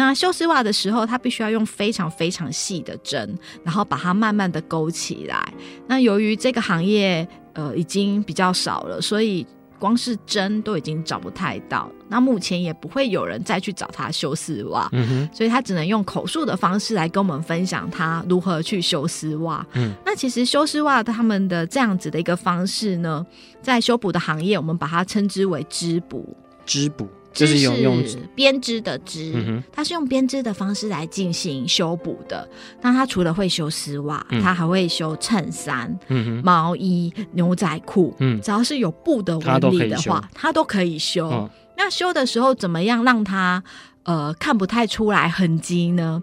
[0.00, 5.52] 那修丝袜的时候，他必须要用非常非常细的针，然后把它慢慢的勾起来。
[5.86, 9.46] 那由于这个行业呃已经比较少了，所以
[9.78, 11.86] 光是针都已经找不太到。
[12.08, 19.64] 那目前也不会有人再去找他修丝袜，嗯，所以他只能用口述的方式来跟我们分享他如何去修丝袜。
[19.74, 23.24] 嗯，那其实修丝袜他们的这样子的一个方式呢，
[23.60, 26.34] 在修补的行业，我们把它称之为织补。
[26.64, 27.06] 织补。
[27.32, 32.48] 就是用用编织的织，嗯、它是用编织的方式来进行修补的。
[32.80, 40.98] 那它除了会修丝袜，他、嗯、还会修衬衫、嗯、毛衣、牛仔裤，嗯，只要是有布的纹理的话，它都可以修。
[40.98, 43.62] 以修哦、那修的时候怎么样让它
[44.02, 46.22] 呃看不太出来痕迹呢？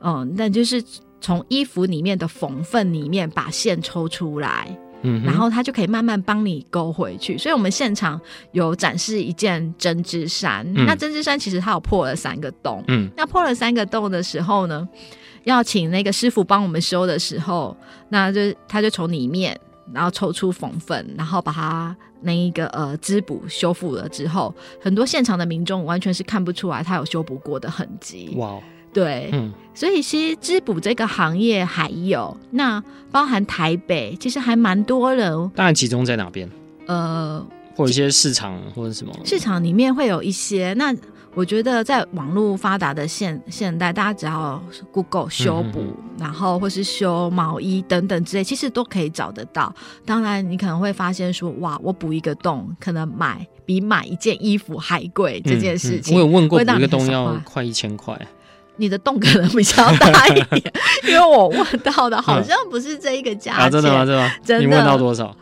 [0.00, 0.82] 嗯、呃，那就是
[1.20, 4.76] 从衣服里面的缝缝里面把线抽出来。
[5.02, 8.20] 嗯，然后他就可以慢慢帮你勾回去，所以我们现场
[8.52, 10.66] 有展示一件针织衫。
[10.74, 12.82] 嗯、那针织衫其实它有破了三个洞。
[12.88, 14.88] 嗯，那破了三个洞的时候呢，
[15.44, 17.76] 要请那个师傅帮我们修的时候，
[18.08, 19.58] 那就他就从里面
[19.92, 28.34] 然后抽出缝缝，然后把它那一个呃织补修复了之后，很多现场的民众完全是看不出来他有修补过的痕迹。
[28.36, 28.58] 哇。
[28.96, 32.82] 对，嗯，所以其实织补这个行业还有那
[33.12, 35.30] 包含台北，其实还蛮多人。
[35.54, 36.48] 当然，集中在哪边？
[36.86, 40.72] 呃，或者一些市场或者什么市场里面会有一些。
[40.78, 40.96] 那
[41.34, 44.58] 我觉得在网络发达的现现代，大家只要
[44.90, 49.70] Google 修补，嗯、哼哼然后或是修毛衣等等之类，其实都可以找得到。
[50.06, 55.38] 当然，你可能会发现说，哇，我补一个洞，可能买比买一件衣服还贵。
[55.44, 58.18] 这件事情，嗯嗯、我有问过，补一个洞要快一千块。
[58.76, 60.72] 你的洞可能比较大一点，
[61.04, 63.60] 因为我问到的好像不是这一个价钱。
[63.60, 64.04] 啊，真的吗？
[64.04, 64.32] 真的吗？
[64.44, 64.66] 真的。
[64.66, 65.34] 你问到多少？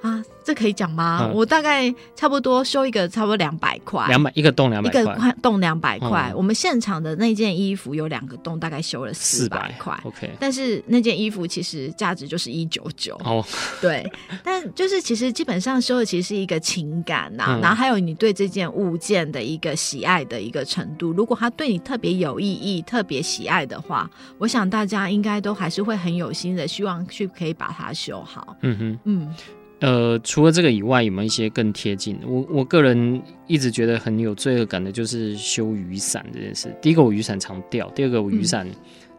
[0.00, 1.20] 啊，这可以讲吗？
[1.22, 6.28] 嗯、我大概差不多修一个，差不多两百块，两百一个洞两百块，一个洞两百块。
[6.30, 9.98] 嗯、我们现场的那件衣服有两个洞，大概修了四百块。
[10.04, 13.16] OK，但是那件衣服其实价值就是一九九。
[13.24, 13.44] 哦，
[13.80, 14.08] 对，
[14.44, 21.12] 但就是其实基本上修的其实是一个情感呐、啊，嗯、然后还有你对这件物件的一个喜爱的一个程度。
[21.12, 24.08] 如果它对你特别有意义、特别喜爱的话，
[24.38, 28.56] 我想大家应该都还是会很有心的，希望去可以把它修好。
[28.62, 29.34] 嗯哼，嗯。
[29.80, 32.26] 呃，除了这个以外，有没有一些更贴近的？
[32.26, 36.74] 我我个人一直觉得很有罪恶感的，就是修雨伞这件事。
[36.82, 38.68] 第一个，我雨伞常掉；第二个，我雨伞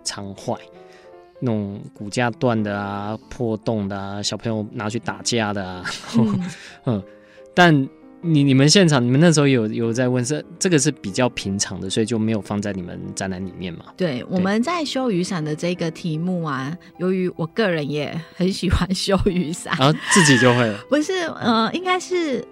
[0.04, 0.80] 常坏，嗯、
[1.40, 5.84] 那种骨架断的啊、破洞的啊、小朋友拿去打架的啊。
[6.18, 6.40] 嗯，
[6.86, 7.04] 嗯，
[7.54, 7.90] 但。
[8.22, 13.86] 你你们现场，你们那时候有有在问，是这个是比较平常的，所以就没有放在你们展览里面嘛？
[13.96, 20.78] 对，对我们在修雨伞的这个题目啊，由于我个人也很喜欢 修雨伞，然后自己就会了。
[20.90, 22.46] 不是，呃，应该是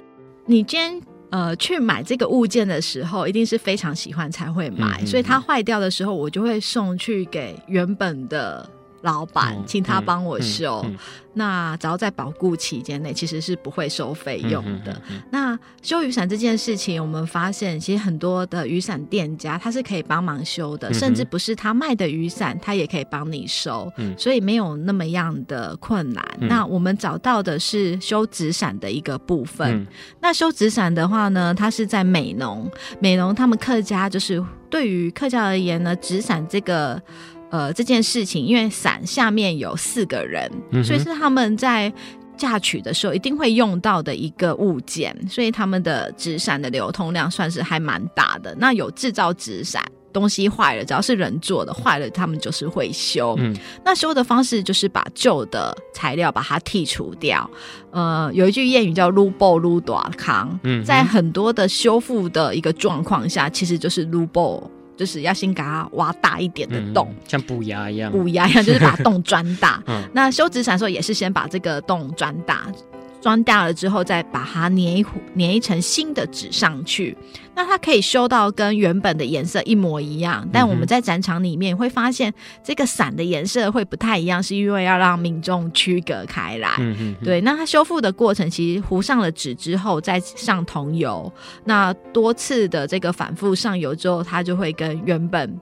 [0.46, 1.02] 你今天
[1.32, 8.70] 呃去买这个物件的时候，一定是非常喜欢才会买，所以它坏掉的时候，我就会送去给原本的。
[9.08, 10.82] 老板，哦、请他帮我修。
[10.84, 10.98] 嗯嗯嗯、
[11.34, 15.02] 那只要在保固期间内，其实是不会收费用的。
[15.32, 26.22] 那修雨伞这件事情，我们发现其实很多的雨伞店家他是可以帮忙修的，嗯、甚至不是他卖的雨伞，他也可以帮你收，嗯、所以没有那么样的困难。
[26.42, 29.66] 嗯、那我们找到的是修纸伞的一个部分。
[29.72, 29.88] 嗯、
[30.20, 37.02] 那修纸伞的话呢，它是在美浓，美浓他们客家就是对于客家而言呢，纸伞这个。
[37.50, 41.92] 呃，这件事情，因为伞下面有四个人，嗯、所以是他们在
[42.36, 48.56] 嫁娶的时候一定会用到的一个物件，所以他们的纸伞的流通量算是还蛮大的。
[48.60, 53.36] 那有制造纸伞，东西坏了，只要是人做的坏了，他们就是会修。
[53.40, 57.50] 嗯、那修的方式就是把旧的材料把它剔除掉。
[57.92, 64.70] 呃，有一句谚语叫“撸布撸短康”，嗯，在很多的修复的一个状况下，其实就是撸布。
[64.98, 69.82] 就是要先给它挖大一点的洞，嗯、像补牙一样，补牙一样，就是把 洞钻大。
[69.88, 72.66] 嗯、那修纸伞的时候也是先把这个洞钻大。
[73.22, 75.06] 装大了之后，再把它粘一
[75.38, 77.18] 粘一层新的纸上去。
[77.56, 80.48] 那它可以修到跟原本的颜色一模一样。
[80.54, 82.32] 但我们在展场里面会发现，
[82.64, 86.70] 这个伞的颜色会不太一样，是因为要让民众区隔开来。
[87.24, 91.32] 对，那它修复的过程，其实糊上了纸之后，再上桐油，
[91.66, 95.60] 那多次的这个反复上油之后，它就会跟原本。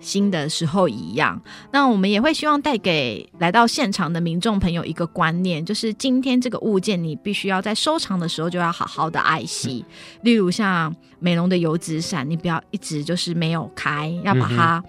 [0.00, 1.40] 新的时候一样，
[1.72, 9.84] 那我们也会希望带给来到现场的民众朋友一个观念，就是今天这个物件你必须要在收藏的时候就要好好的爱惜。
[9.88, 14.82] 嗯、例如像美容的油纸伞，你不要一直就是没有开，要把它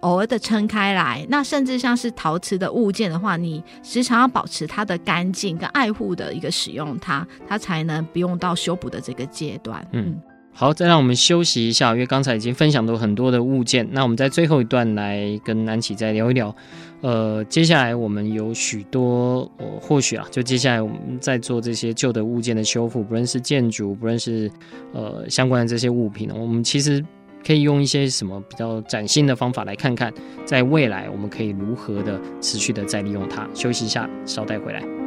[0.00, 1.26] 偶尔的撑开来。
[1.28, 9.86] 那甚至像是陶瓷的物件的话，你时常要保持它的干净跟爱护的一个使用它，它才能不用到修补的这个阶段。
[9.92, 10.20] 嗯。
[10.52, 13.88] 好，再让我们休息一下，因为刚才已经分享了很多的物件。
[13.92, 16.54] 那我们在最后一段来跟南启再聊一聊。
[17.00, 24.50] 呃，接下来我们有许多，呃，或许啊，就接下来我们在做这些旧的物件的修复，不论是建筑，不论是
[24.92, 27.02] 呃相关的这些物品，我们其实
[27.46, 30.12] 可以用一些什么比较崭新的方法来看看，
[30.44, 33.48] 在未来我们可以如何的持续的再利用它。
[33.54, 34.99] 休息一下，稍待回来。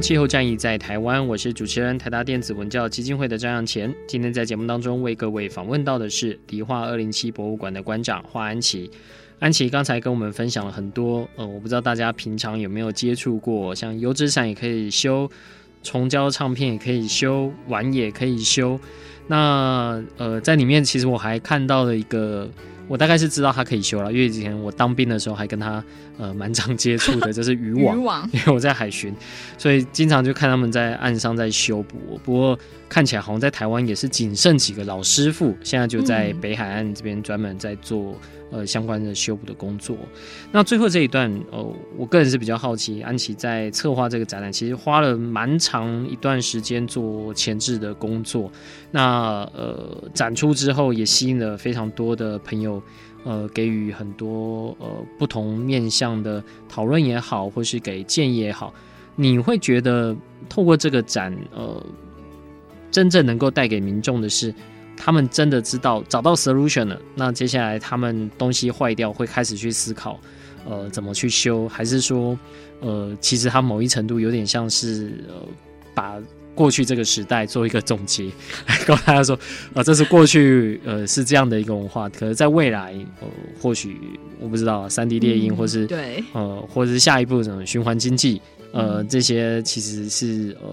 [0.00, 3.94] 气候战役在台湾，我是主持人台达电子文教基金会的张扬前。
[4.08, 8.90] 今天在节目当中为各位访问到的是迪化二零七博物馆的馆长华安琪。
[9.38, 15.30] 安琪刚才跟我们分享了很多，呃，我不知道大家平常有没有接触过，像油纸伞也可以修，
[15.82, 18.78] 虫胶唱片也可以修，碗也可以修。
[19.28, 22.50] 那呃，在里面其实我还看到了一个。
[22.86, 25.82] 我大概是知道他可以修了，因为以前我当兵的时候还跟他
[26.18, 29.14] 呃蛮常接触的，就是渔网，渔网 因为我在海巡，
[29.56, 32.20] 所以经常就看他们在岸上在修补。
[32.24, 32.58] 不过
[32.88, 38.18] 看起来好像在台湾也是仅剩几个老师傅，现在就在北海岸这边专门在做。
[38.54, 39.96] 呃，相关的修补的工作。
[40.52, 41.60] 那最后这一段，呃，
[41.96, 48.48] 我个人是比较好奇，安琪在策划这个展览，其实花了蛮长一段时间做前置的工作。
[48.92, 52.80] 那呃，展出之后也吸引了非常多的朋友，
[53.24, 54.86] 呃，给予很多呃
[55.18, 58.72] 不同面向的讨论也好，或是给建议也好。
[59.16, 60.14] 你会觉得
[60.48, 61.84] 透过这个展，呃，
[62.92, 64.54] 真正能够带给民众的是？
[64.96, 70.18] 他们真的知道找到 solution 了，那接下来他们东西坏掉会开始去思考，
[70.64, 72.38] 呃，怎么去修，还是说，
[72.80, 75.34] 呃，其实它某一程度有点像是呃，
[75.94, 76.16] 把
[76.54, 78.30] 过去这个时代做一个总结，
[78.66, 79.40] 来告诉大家说，啊、
[79.74, 83.28] 呃，这是过去呃是这样的一个文化，可是在未来，呃，
[83.60, 84.00] 或许
[84.38, 88.40] 我不知道三 D 猎鹰，嗯、或是对，呃，或者是下一步什么循环经济。
[88.72, 90.68] 呃，这些其实是呃，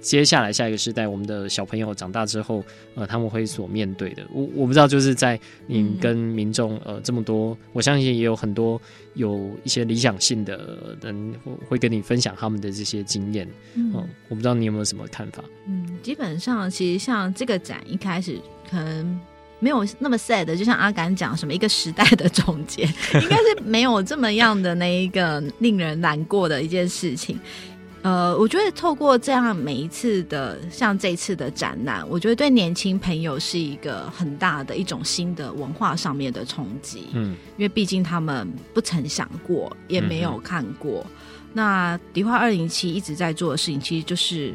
[0.00, 4.22] 接下来下一个时代，我们的小朋友长大之后，呃，他们会所面对的。
[4.32, 8.80] 我我不知道，就是在你跟民众呃这么多，我相信也有很多
[9.14, 11.34] 有一些理想性的人
[11.68, 13.46] 会跟你分享他们的这些经验。
[13.74, 15.44] 嗯、呃，我不知道你有没有什么看法？
[15.66, 18.38] 嗯，基本上其实像这个展一开始
[18.70, 19.20] 可能。
[19.62, 27.38] 没有那么 sad 的，就像阿甘讲什么一个时代的总结， 应该是没有这么样的那一个令人难过的一件事情。
[28.02, 37.08] 呃，我觉得透过这样每一次的像这次的展览，我觉得对年轻朋友是一个很大的一种新的文化上面的冲击。
[37.12, 41.04] 嗯，因为毕竟他们不曾想过，也没有看过。
[41.06, 44.54] 嗯、那迪化二零七一直在做的事情，其实就是。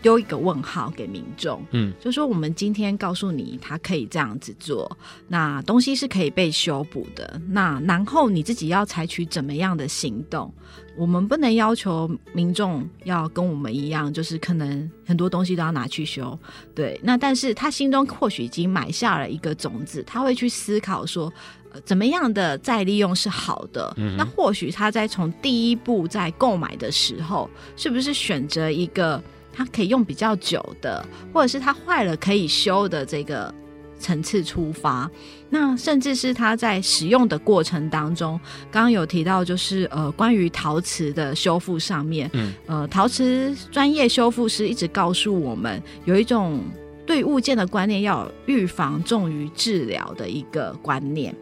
[0.00, 4.90] 丢一个问号给民众，嗯，就说我们今天告诉你，他可以这样子做，
[5.26, 7.40] 那东西是可以被修补的。
[7.48, 10.52] 那然后你自己要采取怎么样的行动？
[10.96, 16.36] 我们不能要求民众要跟我们一样，就是可能很多东西都要拿去修，
[16.74, 16.98] 对。
[17.02, 21.32] 那但是他心中或许已经埋下了一个种子，他会去思考说，
[21.72, 23.92] 呃，怎么样的再利用是好的。
[23.96, 29.22] 嗯，那或许他在从第一步在购买的时候，是不是选择一个？
[29.58, 33.52] 它可以用比较久的，或者是它坏了可以修的这个
[33.98, 35.10] 层次出发，
[35.50, 38.38] 那甚至是它在使用的过程当中，
[38.70, 46.60] 刚刚有提到就是呃关于陶瓷的修复上面，嗯，呃陶瓷专业修复师一直告诉我们，有一种
[47.04, 51.34] 对物件的观念要预防重于治疗的一个观念。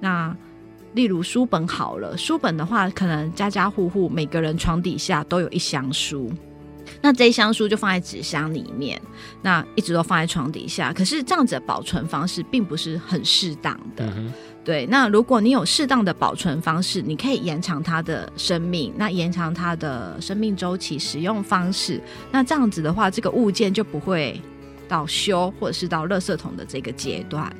[0.00, 0.36] 那
[0.94, 6.28] 例如书本好了，书本的话，可能家家户户每个人床底下都有一箱书。
[7.02, 9.00] 那这一箱书就放在纸箱里面，
[9.42, 10.92] 那一直都放在床底下。
[10.92, 14.06] 可是这样子的保存方式并不是很适当的。
[14.16, 14.32] 嗯、
[14.64, 22.00] 对，那如果你有适当的保存方式，你可以延长它的生命，那延长它的生命周期、使用方式，
[22.30, 24.40] 那这样子的话，这个物件就不会
[24.88, 27.52] 到修或者是到垃圾桶的这个阶段。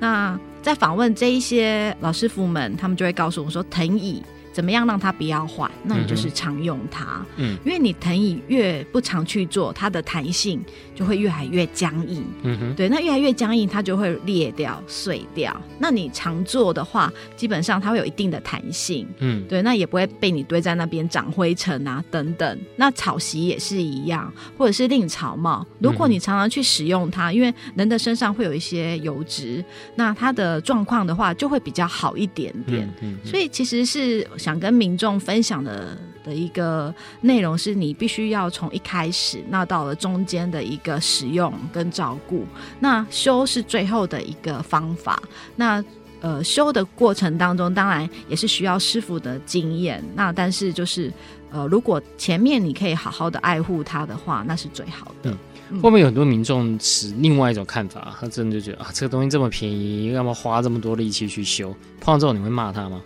[0.00, 4.20] 那在访问这一些老师傅们，他们就会告诉我说，藤椅。
[4.58, 5.70] 怎么样让它不要坏？
[5.84, 10.60] 那你就是常用它，嗯，因为你藤椅越不常去做，它的弹性
[10.96, 15.56] 就会越来越僵硬，嗯哼，对，那越来越僵硬，它就会裂掉、碎掉。
[15.78, 22.58] 那你常做的话，基本上它会有一定的弹性，嗯，对，那也不会被你堆在那边长灰尘啊等等。
[22.74, 32.92] 那草席也是一样，或者是令草帽，如果你常常去使用它，因为人的身上会有一些油脂，那它的状况的话就会比较好一点点。
[33.02, 34.26] 嗯，所以其实是。
[34.48, 35.94] 想跟民众分享的
[36.24, 42.46] 的一个内容是，你必须要从一开始，那到了中间的一个使用跟照顾，
[42.80, 45.22] 那修是最后的一个方法。
[45.54, 45.84] 那
[46.22, 50.02] 呃，修的过程当中，当然也是需要师傅的经验。
[50.14, 51.12] 那但是就是
[51.50, 55.36] 呃，如果前面你可以好好的爱护它的话，那是最好的。
[55.68, 61.68] 嗯，后面有很多民众持另外一种看法，他真的就觉得啊，这个东西这么便宜，干嘛花这么多力气去修？
[62.00, 63.02] 碰到这种你会骂他吗？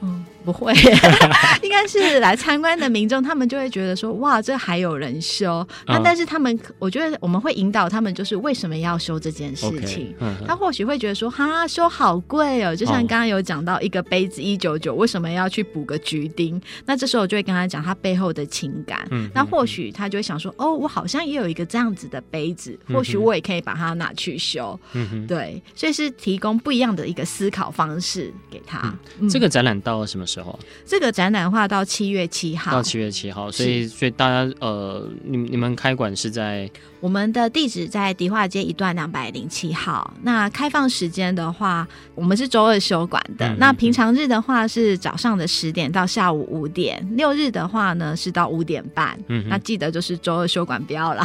[0.00, 0.24] 嗯。
[0.48, 0.72] 不会，
[1.60, 5.66] 应该是来参观的民众，他们就会觉得说，哇，这还有人修。
[5.86, 10.14] 那但是他们，我觉得我们会引导他们，就是为什么要修这件事情。
[10.46, 12.74] 他或许会觉得说，哈，修好贵哦。
[12.74, 16.58] 就像刚刚有讲到一个杯子一九九，为什么要去补个橘丁？
[16.86, 19.06] 那这时候我就会跟他讲他背后的情感。
[19.34, 24.80] 那或许他就会想说，哦，我好像也有一个这样子的杯子，或许我也可以把它拿去修。
[25.26, 28.94] 对，所以是提供不一样的一个思考方式给他。
[29.28, 30.37] 这个展览到什么时候？
[30.84, 36.70] 这个展览的话到七月七号，到七月七号，所以所以大家呃，你你们开馆是在。
[37.00, 40.12] 我们的地址在迪化街一段两百零七号。
[40.22, 43.48] 那开放时间的话，我们是周二休馆的。
[43.48, 49.18] 嗯、那平常日的话是早上的十点到下午五点，六日的话呢是到五点半。
[49.28, 51.24] 嗯，那记得就是周二休馆不要来，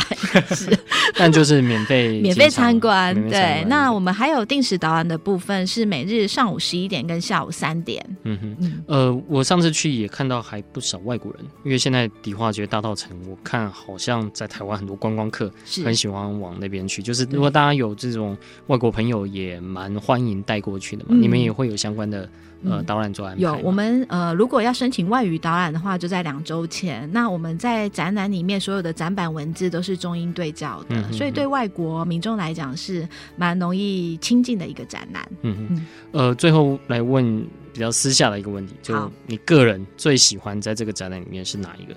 [0.56, 0.78] 是，
[1.18, 3.14] 但就是免费 免费参观。
[3.30, 8.04] 对，那我们还有定时导览的部分是每日上午十一点跟下午三点。
[8.24, 15.52] 嗯哼，嗯呃，我上次去也看到还不少外国人，因为现在迪化街大道城，我看好像在台湾很多观光客。
[15.66, 18.38] 是很喜欢往那边去，就是如果大家有这种
[18.68, 21.10] 外国朋友，也蛮欢迎带过去的嘛。
[21.12, 22.28] 嗯、你们也会有相关的
[22.64, 23.42] 呃导览做安排。
[23.42, 27.10] 有，我们呃如果要申请外语导览的话，就在两周前。
[27.12, 35.28] 那我们在展览里面所有的展板文字都是中英对照的，嗯、哼哼所以对外国民众来讲是蛮容易亲近的一个展览。
[35.42, 41.96] 嗯嗯，呃，最后来问比较私下的一个问题，就你个人最喜欢在这个展览里面是哪一个？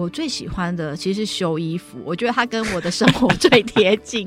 [0.00, 4.26] 我最喜欢的其实是修衣服，我觉得它跟我的生活 最贴近，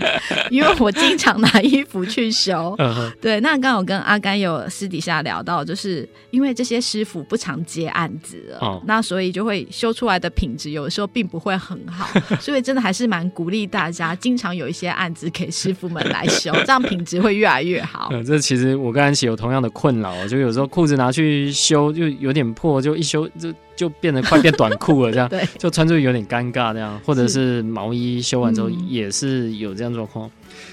[0.52, 2.78] 因为我经常拿衣服去修。
[3.20, 12.08] 对，那刚好跟阿甘有私底下聊到，就是因为这些师傅不常接案子了，哦、那所以就会修出来的品质有的时候并不会很好，
[12.40, 18.10] 所以真的还是蛮鼓励大家经常有一些案子给师傅们来修，这样品质会越来越好。
[18.12, 27.62] 嗯、这其实我跟安琪有同样的困扰，就有时候裤子拿去修就有点破，就一修就就变得快变短裤了，这样， 对，就穿出去有点尴尬，这样，或者是。
[27.74, 30.30] 毛衣修完之后也是有这样状况，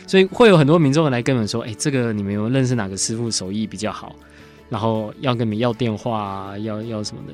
[0.07, 4.14] 所以会有很多民众来跟我们说，哎，这个你们有认识哪个师傅手艺比较好，
[4.68, 7.32] 然后要跟你们要电话啊，要要什么的。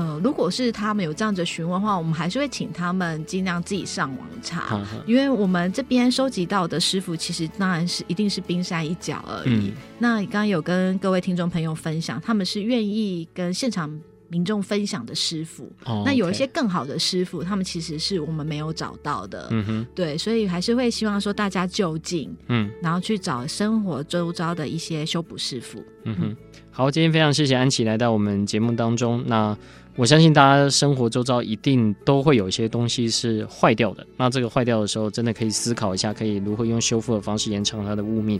[0.00, 9.50] 呃，如果是他们有这样子询问的话，我们还是会请他们尽量自己上网查，呵呵，因为我们这边收集到的师傅，其实当然是一定是冰山一角而已。
[9.50, 13.88] 嗯、那刚刚有跟各位听众朋友分享，他们是愿意跟现场
[14.28, 15.70] 民众分享的师傅。
[15.84, 19.48] 哦、那有一些更好的师傅，他们其实是我们没有找到的。
[19.50, 25.82] 嗯哼，对，所以还是会希望说大家就近，嗯，然后去找生活周遭的一些修补师傅。
[26.04, 26.36] 嗯哼，
[26.70, 29.22] 好，今天非常谢谢安琪来到我们节目当中。
[29.26, 29.56] 那
[29.96, 38.38] 我相信大家生活周遭一定都会有一些东西是坏掉的，那这个坏掉的时候，真的可以思考一下，可以如何用修复的方式延长它的物命。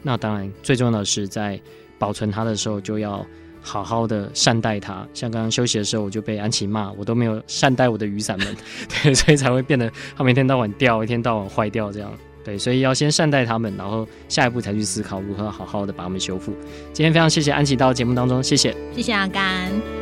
[0.00, 1.60] 那当然，最重要的是在
[1.98, 3.24] 保存它的时候，就要
[3.62, 5.06] 好好的善待它。
[5.14, 8.56] 像刚刚休息的时候，我就被安琪骂，我都没有善待我的雨伞们，
[9.02, 12.12] 对，所以才会变得它每天到晚掉，一天到晚坏掉这样。
[12.44, 16.52] 对，所以要先善待它们，然后下一步才去思考如何好好的把它们修复。
[16.92, 20.01] 今天非常谢谢安琪到节目当中，谢谢，谢谢阿甘。